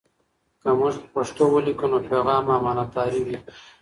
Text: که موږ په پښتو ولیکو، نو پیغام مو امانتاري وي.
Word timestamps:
که 0.61 0.69
موږ 0.79 0.93
په 1.01 1.07
پښتو 1.13 1.43
ولیکو، 1.53 1.85
نو 1.91 1.97
پیغام 2.09 2.43
مو 2.47 2.53
امانتاري 2.59 3.21
وي. 3.25 3.37